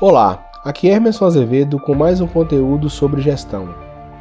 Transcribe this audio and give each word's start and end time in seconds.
Olá, 0.00 0.44
aqui 0.64 0.88
é 0.88 0.94
Emerson 0.94 1.24
Azevedo 1.24 1.76
com 1.80 1.92
mais 1.92 2.20
um 2.20 2.26
conteúdo 2.28 2.88
sobre 2.88 3.20
gestão. 3.20 3.70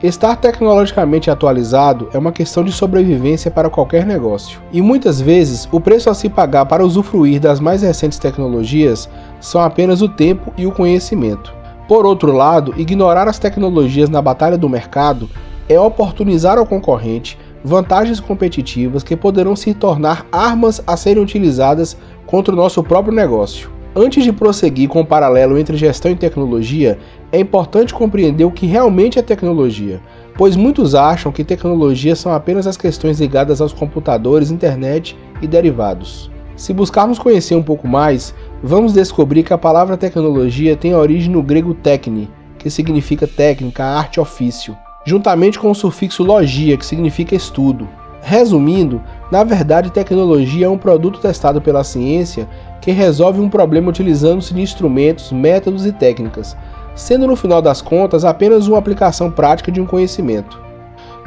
Estar 0.01 0.35
tecnologicamente 0.35 1.30
atualizado 1.30 2.09
é 2.11 2.17
uma 2.17 2.32
questão 2.32 2.64
de 2.64 2.72
sobrevivência 2.72 3.51
para 3.51 3.69
qualquer 3.69 4.03
negócio, 4.03 4.59
e 4.74 4.82
muitas 4.82 5.21
vezes 5.21 5.69
o 5.71 5.79
preço 5.79 6.09
a 6.09 6.16
se 6.16 6.29
pagar 6.29 6.66
para 6.66 6.83
usufruir 6.83 7.40
das 7.40 7.59
mais 7.59 7.83
recentes 7.83 8.18
tecnologias 8.18 9.07
são 9.39 9.61
apenas 9.61 10.02
o 10.02 10.09
tempo 10.09 10.52
e 10.57 10.66
o 10.66 10.71
conhecimento. 10.71 11.54
Por 11.88 12.07
outro 12.07 12.32
lado, 12.32 12.73
ignorar 12.75 13.28
as 13.28 13.38
tecnologias 13.38 14.09
na 14.09 14.20
batalha 14.20 14.57
do 14.57 14.68
mercado 14.68 15.30
é 15.70 15.80
oportunizar 15.80 16.57
ao 16.57 16.66
concorrente 16.66 17.38
vantagens 17.64 18.20
competitivas 18.20 19.04
que 19.04 19.16
poderão 19.16 19.55
se 19.55 19.75
tornar 19.75 20.25
armas 20.32 20.82
a 20.88 20.98
serem 20.98 21.21
utilizadas 21.21 21.96
contra 22.25 22.52
o 22.52 22.57
nosso 22.57 22.82
próprio 22.82 23.14
negócio. 23.14 23.77
Antes 23.95 24.23
de 24.23 24.31
prosseguir 24.31 24.88
com 24.89 25.01
o 25.01 25.05
paralelo 25.05 25.57
entre 25.57 25.75
gestão 25.75 26.11
e 26.11 26.15
tecnologia, 26.15 26.99
é 27.31 27.39
importante 27.39 27.93
compreender 27.93 28.45
o 28.45 28.52
que 28.52 28.66
realmente 28.66 29.17
é 29.17 29.21
tecnologia, 29.21 29.99
pois 30.38 30.55
muitos 30.55 30.93
acham 30.93 31.31
que 31.31 31.43
tecnologia 31.43 32.15
são 32.15 32.31
apenas 32.31 32.67
as 32.67 32.77
questões 32.77 33.20
ligadas 33.20 33.59
aos 33.59 33.73
computadores, 33.73 34.52
internet 34.52 35.17
e 35.41 35.48
derivados. 35.48 36.29
Se 36.55 36.73
buscarmos 36.73 37.20
conhecer 37.20 37.55
um 37.55 37.63
pouco 37.63 37.88
mais, 37.88 38.34
vamos 38.62 38.93
descobrir 38.93 39.43
que 39.43 39.53
a 39.53 39.57
palavra 39.57 39.98
tecnologia 39.98 40.76
tem 40.76 40.93
origem 40.93 41.31
no 41.31 41.41
grego 41.41 41.73
techne, 41.73 42.29
que 42.57 42.70
significa 42.70 43.27
técnica, 43.27 43.84
arte, 43.84 44.20
ofício 44.20 44.76
juntamente 45.07 45.57
com 45.57 45.71
o 45.71 45.76
sufixo 45.76 46.21
logia, 46.21 46.76
que 46.76 46.85
significa 46.85 47.34
estudo. 47.34 47.88
Resumindo, 48.21 49.01
na 49.30 49.44
verdade, 49.44 49.91
tecnologia 49.91 50.67
é 50.67 50.70
um 50.70 50.77
produto 50.77 51.20
testado 51.20 51.62
pela 51.62 51.84
ciência 51.84 52.48
que 52.80 52.91
resolve 52.91 53.41
um 53.41 53.49
problema 53.49 53.90
utilizando-se 53.90 54.54
de 54.54 54.62
instrumentos, 54.62 55.31
métodos 55.31 55.85
e 55.85 55.91
técnicas, 55.91 56.55
sendo 56.95 57.27
no 57.27 57.35
final 57.35 57.62
das 57.62 57.82
contas 57.82 58.23
apenas 58.23 58.68
uma 58.68 58.77
aplicação 58.77 59.29
prática 59.29 59.71
de 59.71 59.82
um 59.82 59.85
conhecimento. 59.85 60.60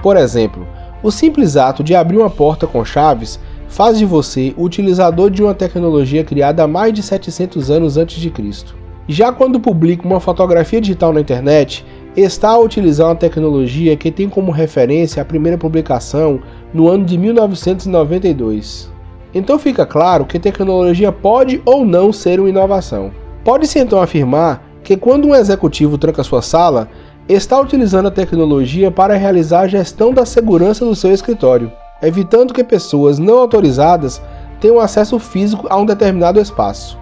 Por 0.03 0.17
exemplo, 0.17 0.67
o 1.03 1.11
simples 1.11 1.57
ato 1.57 1.85
de 1.85 1.95
abrir 1.95 2.17
uma 2.17 2.31
porta 2.31 2.67
com 2.67 2.85
chaves 2.85 3.39
faz 3.69 3.99
de 3.99 4.07
você 4.07 4.55
o 4.57 4.65
utilizador 4.65 5.31
de 5.31 5.43
uma 5.43 5.55
tecnologia 5.55 6.25
criada 6.25 6.65
há 6.65 6.67
mais 6.67 6.93
de 6.93 7.03
700 7.03 7.71
anos 7.71 7.97
antes 7.97 8.21
de 8.21 8.31
Cristo. 8.31 8.75
Já 9.07 9.33
quando 9.33 9.61
publica 9.61 10.07
uma 10.07 10.21
fotografia 10.21 10.81
digital 10.81 11.13
na 11.13 11.21
internet, 11.21 11.85
está 12.17 12.51
a 12.51 12.59
utilizar 12.59 13.09
uma 13.09 13.15
tecnologia 13.15 13.97
que 13.97 14.11
tem 14.11 14.29
como 14.29 14.51
referência 14.51 15.23
a 15.23 15.25
primeira 15.25 15.57
publicação 15.57 16.41
no 16.75 16.89
ano 16.89 17.05
de 17.05 17.17
1992. 17.17 18.91
Então 19.33 19.59
fica 19.59 19.87
claro 19.87 20.25
que 20.25 20.39
tecnologia 20.39 21.13
pode 21.13 21.63
ou 21.65 21.85
não 21.85 22.13
ser 22.13 22.41
uma 22.41 22.49
inovação. 22.49 23.13
Pode-se 23.45 23.79
então 23.79 24.03
afirmar 24.03 24.63
que 24.83 24.97
quando 24.97 25.29
um 25.29 25.35
executivo 25.35 25.97
tranca 25.97 26.25
sua 26.25 26.43
sala, 26.43 26.89
está 27.29 27.61
utilizando 27.61 28.09
a 28.09 28.11
tecnologia 28.11 28.91
para 28.91 29.17
realizar 29.17 29.61
a 29.61 29.69
gestão 29.69 30.13
da 30.13 30.27
segurança 30.27 30.85
do 30.85 30.97
seu 30.97 31.13
escritório, 31.13 31.71
evitando 32.03 32.53
que 32.53 32.65
pessoas 32.65 33.19
não 33.19 33.39
autorizadas 33.39 34.21
tenham 34.61 34.81
acesso 34.81 35.19
físico 35.19 35.67
a 35.71 35.77
um 35.77 35.87
determinado 35.87 36.41
espaço. 36.41 37.00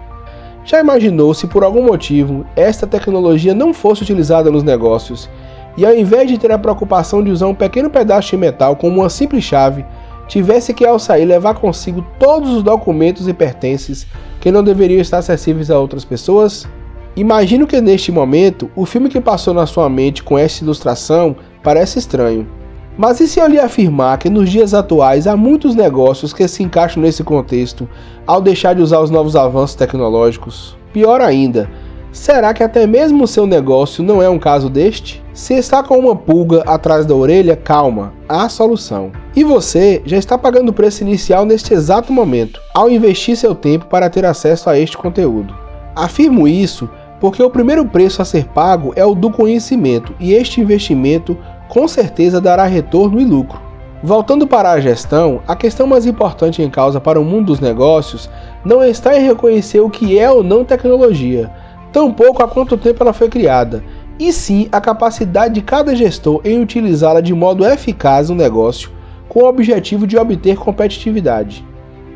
Já 0.69 0.79
imaginou 0.79 1.33
se 1.33 1.47
por 1.47 1.63
algum 1.63 1.81
motivo 1.81 2.45
esta 2.55 2.85
tecnologia 2.85 3.55
não 3.55 3.73
fosse 3.73 4.03
utilizada 4.03 4.51
nos 4.51 4.61
negócios 4.61 5.27
e 5.75 5.83
ao 5.83 5.95
invés 5.95 6.29
de 6.29 6.37
ter 6.37 6.51
a 6.51 6.59
preocupação 6.59 7.23
de 7.23 7.31
usar 7.31 7.47
um 7.47 7.55
pequeno 7.55 7.89
pedaço 7.89 8.29
de 8.29 8.37
metal 8.37 8.75
como 8.75 8.99
uma 8.99 9.09
simples 9.09 9.43
chave, 9.43 9.83
tivesse 10.27 10.71
que 10.71 10.85
ao 10.85 10.99
sair 10.99 11.25
levar 11.25 11.55
consigo 11.55 12.05
todos 12.19 12.51
os 12.51 12.61
documentos 12.61 13.27
e 13.27 13.33
pertences 13.33 14.05
que 14.39 14.51
não 14.51 14.63
deveriam 14.63 15.01
estar 15.01 15.17
acessíveis 15.17 15.71
a 15.71 15.79
outras 15.79 16.05
pessoas? 16.05 16.67
Imagino 17.15 17.65
que 17.65 17.81
neste 17.81 18.11
momento 18.11 18.69
o 18.75 18.85
filme 18.85 19.09
que 19.09 19.19
passou 19.19 19.55
na 19.55 19.65
sua 19.65 19.89
mente 19.89 20.21
com 20.21 20.37
esta 20.37 20.63
ilustração 20.63 21.35
parece 21.63 21.97
estranho. 21.97 22.47
Mas 23.01 23.21
e 23.21 23.29
se 23.29 23.39
eu 23.39 23.47
lhe 23.47 23.57
afirmar 23.57 24.17
que 24.17 24.29
nos 24.29 24.49
dias 24.49 24.73
atuais 24.73 25.25
há 25.25 25.37
muitos 25.37 25.73
negócios 25.73 26.33
que 26.33 26.45
se 26.49 26.63
encaixam 26.63 27.01
nesse 27.01 27.23
contexto 27.23 27.87
ao 28.27 28.41
deixar 28.41 28.75
de 28.75 28.81
usar 28.81 28.99
os 28.99 29.09
novos 29.09 29.37
avanços 29.37 29.73
tecnológicos? 29.73 30.75
Pior 30.91 31.21
ainda, 31.21 31.69
será 32.11 32.53
que 32.53 32.61
até 32.61 32.85
mesmo 32.85 33.23
o 33.23 33.27
seu 33.27 33.47
negócio 33.47 34.03
não 34.03 34.21
é 34.21 34.29
um 34.29 34.37
caso 34.37 34.69
deste? 34.69 35.23
Se 35.33 35.53
está 35.53 35.81
com 35.81 35.97
uma 35.97 36.13
pulga 36.13 36.61
atrás 36.67 37.05
da 37.05 37.15
orelha, 37.15 37.55
calma, 37.55 38.11
há 38.27 38.49
solução. 38.49 39.13
E 39.33 39.45
você 39.45 40.01
já 40.05 40.17
está 40.17 40.37
pagando 40.37 40.67
o 40.67 40.73
preço 40.73 41.01
inicial 41.01 41.45
neste 41.45 41.73
exato 41.73 42.11
momento, 42.11 42.59
ao 42.75 42.89
investir 42.89 43.37
seu 43.37 43.55
tempo 43.55 43.85
para 43.85 44.09
ter 44.09 44.25
acesso 44.25 44.69
a 44.69 44.77
este 44.77 44.97
conteúdo. 44.97 45.55
Afirmo 45.95 46.49
isso 46.49 46.89
porque 47.21 47.41
o 47.41 47.49
primeiro 47.49 47.85
preço 47.85 48.21
a 48.21 48.25
ser 48.25 48.43
pago 48.45 48.91
é 48.95 49.05
o 49.05 49.15
do 49.15 49.31
conhecimento, 49.31 50.13
e 50.19 50.33
este 50.33 50.59
investimento 50.59 51.37
com 51.69 51.87
certeza 51.87 52.41
dará 52.41 52.65
retorno 52.65 53.21
e 53.21 53.23
lucro. 53.23 53.61
Voltando 54.01 54.47
para 54.47 54.71
a 54.71 54.79
gestão, 54.79 55.41
a 55.47 55.55
questão 55.55 55.85
mais 55.85 56.05
importante 56.05 56.61
em 56.61 56.69
causa 56.69 56.99
para 56.99 57.19
o 57.19 57.23
mundo 57.23 57.47
dos 57.47 57.59
negócios 57.59 58.29
não 58.65 58.83
está 58.83 59.17
em 59.17 59.25
reconhecer 59.25 59.79
o 59.79 59.89
que 59.89 60.17
é 60.17 60.29
ou 60.29 60.43
não 60.43 60.65
tecnologia, 60.65 61.51
tampouco 61.93 62.41
há 62.41 62.47
quanto 62.47 62.77
tempo 62.77 63.03
ela 63.03 63.13
foi 63.13 63.29
criada, 63.29 63.83
e 64.17 64.33
sim 64.33 64.67
a 64.71 64.81
capacidade 64.81 65.53
de 65.53 65.61
cada 65.61 65.95
gestor 65.95 66.41
em 66.43 66.61
utilizá-la 66.61 67.21
de 67.21 67.33
modo 67.33 67.65
eficaz 67.65 68.29
no 68.29 68.35
negócio, 68.35 68.89
com 69.27 69.41
o 69.41 69.47
objetivo 69.47 70.07
de 70.07 70.17
obter 70.17 70.57
competitividade. 70.57 71.65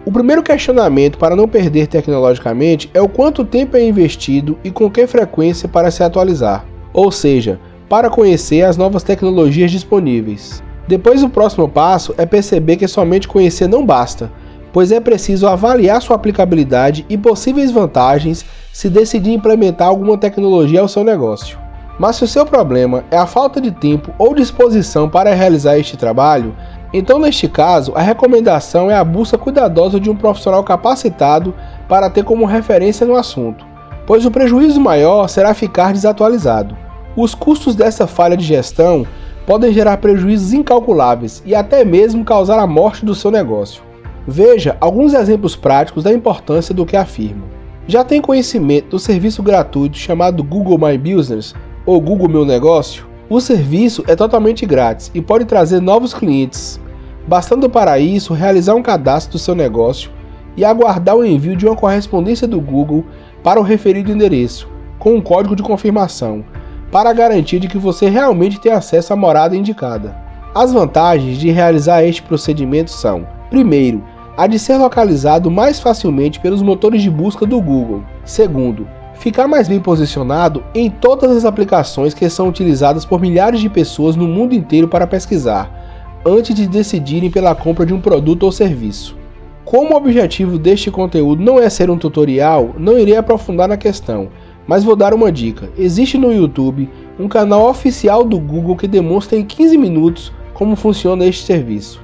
O 0.05 0.11
primeiro 0.11 0.43
questionamento 0.43 1.17
para 1.17 1.35
não 1.35 1.47
perder 1.47 1.87
tecnologicamente 1.87 2.89
é 2.93 3.01
o 3.01 3.07
quanto 3.07 3.45
tempo 3.45 3.77
é 3.77 3.87
investido 3.87 4.57
e 4.63 4.71
com 4.71 4.89
que 4.89 5.07
frequência 5.07 5.69
para 5.69 5.91
se 5.91 6.03
atualizar. 6.03 6.65
Ou 6.93 7.09
seja, 7.11 7.59
para 7.93 8.09
conhecer 8.09 8.63
as 8.63 8.75
novas 8.75 9.03
tecnologias 9.03 9.69
disponíveis. 9.69 10.63
Depois, 10.87 11.21
o 11.21 11.29
próximo 11.29 11.69
passo 11.69 12.11
é 12.17 12.25
perceber 12.25 12.75
que 12.75 12.87
somente 12.87 13.27
conhecer 13.27 13.67
não 13.67 13.85
basta, 13.85 14.31
pois 14.73 14.91
é 14.91 14.99
preciso 14.99 15.45
avaliar 15.45 16.01
sua 16.01 16.15
aplicabilidade 16.15 17.05
e 17.07 17.15
possíveis 17.15 17.69
vantagens 17.69 18.43
se 18.73 18.89
decidir 18.89 19.31
implementar 19.33 19.89
alguma 19.89 20.17
tecnologia 20.17 20.81
ao 20.81 20.87
seu 20.87 21.03
negócio. 21.03 21.55
Mas 21.99 22.15
se 22.15 22.23
o 22.23 22.27
seu 22.27 22.47
problema 22.47 23.03
é 23.11 23.17
a 23.17 23.27
falta 23.27 23.61
de 23.61 23.69
tempo 23.69 24.11
ou 24.17 24.33
disposição 24.33 25.07
para 25.07 25.35
realizar 25.35 25.77
este 25.77 25.95
trabalho, 25.95 26.55
então 26.91 27.19
neste 27.19 27.47
caso 27.47 27.93
a 27.93 28.01
recomendação 28.01 28.89
é 28.89 28.95
a 28.95 29.03
busca 29.03 29.37
cuidadosa 29.37 29.99
de 29.99 30.09
um 30.09 30.15
profissional 30.15 30.63
capacitado 30.63 31.53
para 31.87 32.09
ter 32.09 32.23
como 32.23 32.47
referência 32.47 33.05
no 33.05 33.15
assunto, 33.15 33.63
pois 34.07 34.25
o 34.25 34.31
prejuízo 34.31 34.81
maior 34.81 35.27
será 35.27 35.53
ficar 35.53 35.93
desatualizado. 35.93 36.82
Os 37.15 37.35
custos 37.35 37.75
dessa 37.75 38.07
falha 38.07 38.35
de 38.35 38.43
gestão 38.43 39.05
podem 39.45 39.71
gerar 39.71 39.97
prejuízos 39.97 40.51
incalculáveis 40.51 41.43
e 41.45 41.53
até 41.53 41.85
mesmo 41.85 42.25
causar 42.25 42.57
a 42.57 42.65
morte 42.65 43.05
do 43.05 43.13
seu 43.13 43.29
negócio. 43.29 43.83
Veja 44.27 44.77
alguns 44.81 45.13
exemplos 45.13 45.55
práticos 45.55 46.03
da 46.03 46.11
importância 46.11 46.73
do 46.73 46.87
que 46.87 46.97
afirmo. 46.97 47.43
Já 47.87 48.03
tem 48.03 48.19
conhecimento 48.19 48.89
do 48.89 48.99
serviço 48.99 49.43
gratuito 49.43 49.95
chamado 49.95 50.43
Google 50.43 50.79
My 50.79 50.97
Business 50.97 51.53
ou 51.85 52.01
Google 52.01 52.29
Meu 52.29 52.45
Negócio? 52.45 53.05
O 53.29 53.39
serviço 53.39 54.03
é 54.07 54.15
totalmente 54.15 54.65
grátis 54.65 55.11
e 55.13 55.21
pode 55.21 55.45
trazer 55.45 55.81
novos 55.81 56.15
clientes, 56.15 56.79
bastando 57.27 57.69
para 57.69 57.99
isso 57.99 58.33
realizar 58.33 58.73
um 58.73 58.81
cadastro 58.81 59.33
do 59.33 59.39
seu 59.39 59.53
negócio 59.53 60.09
e 60.57 60.65
aguardar 60.65 61.15
o 61.15 61.23
envio 61.23 61.55
de 61.55 61.67
uma 61.67 61.75
correspondência 61.75 62.47
do 62.47 62.59
Google 62.59 63.05
para 63.43 63.59
o 63.59 63.63
referido 63.63 64.11
endereço, 64.11 64.67
com 64.97 65.13
um 65.13 65.21
código 65.21 65.55
de 65.55 65.61
confirmação 65.61 66.43
para 66.93 67.11
garantir 67.11 67.57
de 67.57 67.67
que 67.67 67.79
você 67.79 68.07
realmente 68.07 68.59
tem 68.59 68.71
acesso 68.71 69.11
à 69.11 69.15
morada 69.15 69.57
indicada. 69.57 70.15
As 70.53 70.71
vantagens 70.71 71.39
de 71.39 71.49
realizar 71.49 72.03
este 72.03 72.21
procedimento 72.21 72.91
são: 72.91 73.27
primeiro, 73.49 74.03
a 74.37 74.45
de 74.45 74.59
ser 74.59 74.77
localizado 74.77 75.49
mais 75.49 75.79
facilmente 75.79 76.39
pelos 76.39 76.61
motores 76.61 77.01
de 77.01 77.09
busca 77.09 77.47
do 77.47 77.59
Google. 77.59 78.03
Segundo, 78.23 78.87
ficar 79.15 79.47
mais 79.47 79.67
bem 79.67 79.79
posicionado 79.79 80.63
em 80.75 80.87
todas 80.87 81.35
as 81.35 81.45
aplicações 81.45 82.13
que 82.13 82.29
são 82.29 82.47
utilizadas 82.47 83.05
por 83.05 83.19
milhares 83.19 83.59
de 83.59 83.69
pessoas 83.69 84.15
no 84.15 84.27
mundo 84.27 84.53
inteiro 84.53 84.87
para 84.87 85.07
pesquisar, 85.07 85.71
antes 86.23 86.53
de 86.53 86.67
decidirem 86.67 87.31
pela 87.31 87.55
compra 87.55 87.87
de 87.87 87.93
um 87.93 87.99
produto 87.99 88.43
ou 88.43 88.51
serviço. 88.51 89.17
Como 89.65 89.93
o 89.93 89.97
objetivo 89.97 90.59
deste 90.59 90.91
conteúdo 90.91 91.41
não 91.41 91.57
é 91.57 91.69
ser 91.69 91.89
um 91.89 91.97
tutorial, 91.97 92.75
não 92.77 92.99
irei 92.99 93.15
aprofundar 93.15 93.67
na 93.67 93.77
questão, 93.77 94.29
mas 94.67 94.83
vou 94.83 94.95
dar 94.95 95.13
uma 95.13 95.31
dica: 95.31 95.69
existe 95.77 96.17
no 96.17 96.31
YouTube 96.31 96.89
um 97.19 97.27
canal 97.27 97.69
oficial 97.69 98.23
do 98.23 98.39
Google 98.39 98.75
que 98.75 98.87
demonstra 98.87 99.37
em 99.37 99.43
15 99.43 99.77
minutos 99.77 100.31
como 100.53 100.75
funciona 100.75 101.25
este 101.25 101.45
serviço. 101.45 102.01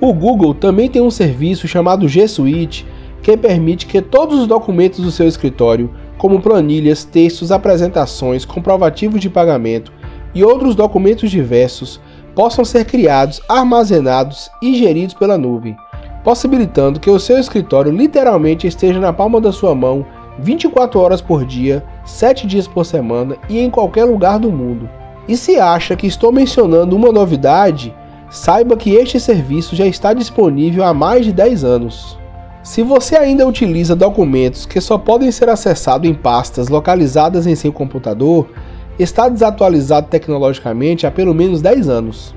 O 0.00 0.12
Google 0.12 0.54
também 0.54 0.88
tem 0.88 1.02
um 1.02 1.10
serviço 1.10 1.66
chamado 1.66 2.08
G 2.08 2.26
Suite 2.28 2.86
que 3.22 3.36
permite 3.36 3.86
que 3.86 4.00
todos 4.00 4.38
os 4.38 4.46
documentos 4.46 5.00
do 5.00 5.10
seu 5.10 5.26
escritório, 5.26 5.90
como 6.16 6.40
planilhas, 6.40 7.04
textos, 7.04 7.50
apresentações, 7.50 8.44
comprovativos 8.44 9.20
de 9.20 9.28
pagamento 9.28 9.92
e 10.34 10.44
outros 10.44 10.74
documentos 10.74 11.30
diversos, 11.30 12.00
possam 12.34 12.64
ser 12.64 12.84
criados, 12.84 13.40
armazenados 13.48 14.48
e 14.62 14.76
geridos 14.76 15.14
pela 15.14 15.36
nuvem, 15.36 15.76
possibilitando 16.22 17.00
que 17.00 17.10
o 17.10 17.18
seu 17.18 17.36
escritório 17.38 17.90
literalmente 17.90 18.66
esteja 18.66 19.00
na 19.00 19.12
palma 19.12 19.40
da 19.40 19.50
sua 19.50 19.74
mão 19.74 20.06
24 20.38 21.00
horas 21.00 21.20
por 21.20 21.44
dia, 21.44 21.84
7 22.04 22.46
dias 22.46 22.66
por 22.66 22.84
semana 22.84 23.36
e 23.48 23.58
em 23.58 23.70
qualquer 23.70 24.04
lugar 24.04 24.38
do 24.38 24.50
mundo. 24.50 24.88
E 25.26 25.36
se 25.36 25.58
acha 25.58 25.96
que 25.96 26.06
estou 26.06 26.32
mencionando 26.32 26.96
uma 26.96 27.12
novidade, 27.12 27.94
saiba 28.30 28.76
que 28.76 28.94
este 28.94 29.18
serviço 29.18 29.74
já 29.76 29.86
está 29.86 30.12
disponível 30.12 30.84
há 30.84 30.94
mais 30.94 31.24
de 31.24 31.32
10 31.32 31.64
anos. 31.64 32.18
Se 32.62 32.82
você 32.82 33.16
ainda 33.16 33.46
utiliza 33.46 33.96
documentos 33.96 34.66
que 34.66 34.80
só 34.80 34.98
podem 34.98 35.30
ser 35.30 35.48
acessados 35.48 36.08
em 36.08 36.14
pastas 36.14 36.68
localizadas 36.68 37.46
em 37.46 37.54
seu 37.54 37.72
computador, 37.72 38.48
está 38.98 39.28
desatualizado 39.28 40.08
tecnologicamente 40.08 41.06
há 41.06 41.10
pelo 41.10 41.34
menos 41.34 41.62
10 41.62 41.88
anos. 41.88 42.34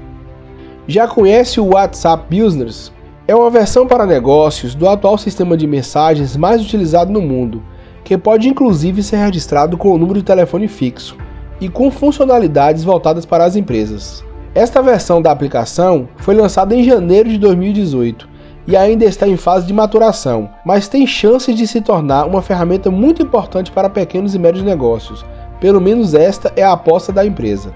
Já 0.87 1.07
conhece 1.07 1.59
o 1.59 1.73
WhatsApp 1.73 2.25
Business? 2.29 2.91
É 3.27 3.35
uma 3.35 3.49
versão 3.49 3.87
para 3.87 4.05
negócios 4.05 4.75
do 4.75 4.87
atual 4.89 5.17
sistema 5.17 5.55
de 5.55 5.67
mensagens 5.67 6.35
mais 6.35 6.61
utilizado 6.61 7.11
no 7.11 7.21
mundo, 7.21 7.63
que 8.03 8.17
pode 8.17 8.47
inclusive 8.47 9.03
ser 9.03 9.17
registrado 9.17 9.77
com 9.77 9.91
o 9.91 9.97
número 9.97 10.19
de 10.19 10.25
telefone 10.25 10.67
fixo 10.67 11.17
e 11.59 11.69
com 11.69 11.91
funcionalidades 11.91 12.83
voltadas 12.83 13.25
para 13.25 13.45
as 13.45 13.55
empresas. 13.55 14.23
Esta 14.53 14.81
versão 14.81 15.21
da 15.21 15.31
aplicação 15.31 16.09
foi 16.17 16.35
lançada 16.35 16.75
em 16.75 16.83
janeiro 16.83 17.29
de 17.29 17.37
2018 17.37 18.27
e 18.67 18.75
ainda 18.75 19.05
está 19.05 19.27
em 19.27 19.37
fase 19.37 19.65
de 19.65 19.73
maturação, 19.73 20.49
mas 20.65 20.87
tem 20.87 21.07
chances 21.07 21.55
de 21.55 21.65
se 21.65 21.81
tornar 21.81 22.25
uma 22.25 22.41
ferramenta 22.41 22.91
muito 22.91 23.21
importante 23.21 23.71
para 23.71 23.89
pequenos 23.89 24.35
e 24.35 24.39
médios 24.39 24.63
negócios. 24.63 25.25
Pelo 25.59 25.79
menos 25.79 26.13
esta 26.13 26.51
é 26.55 26.63
a 26.63 26.73
aposta 26.73 27.11
da 27.11 27.25
empresa. 27.25 27.73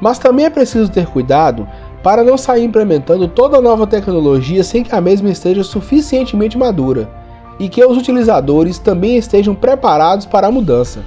Mas 0.00 0.18
também 0.18 0.44
é 0.44 0.50
preciso 0.50 0.90
ter 0.90 1.06
cuidado 1.06 1.66
para 2.02 2.22
não 2.22 2.36
sair 2.36 2.64
implementando 2.64 3.26
toda 3.26 3.60
nova 3.60 3.86
tecnologia 3.86 4.62
sem 4.62 4.82
que 4.82 4.94
a 4.94 5.00
mesma 5.00 5.30
esteja 5.30 5.64
suficientemente 5.64 6.58
madura 6.58 7.23
e 7.58 7.68
que 7.68 7.84
os 7.84 7.96
utilizadores 7.96 8.78
também 8.78 9.16
estejam 9.16 9.54
preparados 9.54 10.26
para 10.26 10.46
a 10.46 10.50
mudança. 10.50 11.04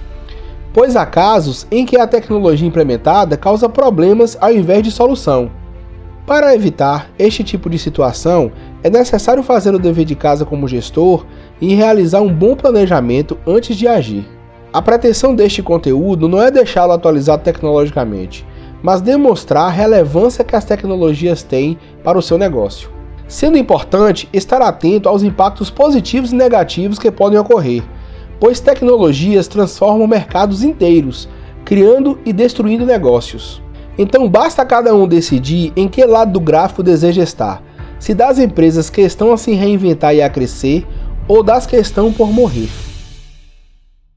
Pois 0.74 0.96
há 0.96 1.06
casos 1.06 1.66
em 1.72 1.86
que 1.86 1.98
a 1.98 2.06
tecnologia 2.06 2.68
implementada 2.68 3.36
causa 3.36 3.68
problemas 3.68 4.38
ao 4.40 4.52
invés 4.52 4.84
de 4.84 4.92
solução. 4.92 5.50
Para 6.26 6.54
evitar 6.54 7.10
este 7.18 7.44
tipo 7.44 7.70
de 7.70 7.80
situação, 7.80 8.52
é 8.84 8.90
necessário 8.90 9.42
fazer 9.42 9.74
o 9.74 9.80
dever 9.80 10.06
de 10.06 10.14
casa 10.14 10.46
como 10.46 10.68
gestor 10.68 11.26
e 11.60 11.74
realizar 11.74 12.22
um 12.22 12.34
bom 12.34 12.56
planejamento 12.56 13.38
antes 13.48 13.78
de 13.78 13.88
agir. 13.88 14.28
A 14.74 14.82
pretensão 14.82 15.34
deste 15.34 15.64
conteúdo 15.64 16.28
não 16.28 16.42
é 16.42 16.52
deixá-lo 16.52 16.92
atualizado 16.92 17.44
tecnologicamente, 17.44 18.46
mas 18.84 19.02
demonstrar 19.02 19.68
a 19.68 19.72
relevância 19.72 20.44
que 20.44 20.56
as 20.56 20.66
tecnologias 20.66 21.42
têm 21.42 21.78
para 22.04 22.18
o 22.18 22.22
seu 22.22 22.38
negócio. 22.38 22.97
Sendo 23.28 23.58
importante 23.58 24.30
estar 24.32 24.62
atento 24.62 25.10
aos 25.10 25.22
impactos 25.22 25.70
positivos 25.70 26.32
e 26.32 26.36
negativos 26.36 26.98
que 26.98 27.12
podem 27.12 27.38
ocorrer, 27.38 27.84
pois 28.40 28.60
tecnologias 28.60 29.48
transformam 29.48 30.08
mercados 30.08 30.64
inteiros, 30.64 31.28
criando 31.66 32.20
e 32.26 32.32
destruindo 32.32 32.86
negócios. 32.86 33.62
Então 33.98 34.30
basta 34.30 34.66
cada 34.66 34.96
um 34.96 35.08
decidir 35.08 35.74
em 35.76 35.88
que 35.90 36.06
lado 36.06 36.32
do 36.32 36.40
gráfico 36.40 36.82
deseja 36.82 37.24
estar, 37.24 37.62
se 38.00 38.14
das 38.14 38.40
empresas 38.40 38.90
que 38.90 39.02
estão 39.02 39.34
a 39.34 39.38
se 39.38 39.54
reinventar 39.54 40.16
e 40.16 40.22
a 40.22 40.30
crescer, 40.30 40.86
ou 41.28 41.44
das 41.44 41.66
que 41.66 41.76
estão 41.76 42.14
por 42.14 42.32
morrer. 42.32 42.70